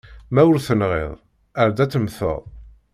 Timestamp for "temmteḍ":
1.91-2.41